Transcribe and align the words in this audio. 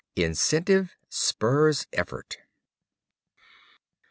Incentive 0.15 0.95
spurs 1.09 1.85
effort. 1.93 2.37